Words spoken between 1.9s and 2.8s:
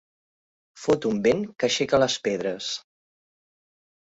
les pedres.